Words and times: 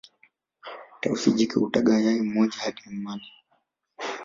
tausi 1.01 1.31
jike 1.31 1.59
hutaga 1.59 1.99
yai 1.99 2.21
moja 2.21 2.57
hadi 2.59 2.81
manne 2.89 3.31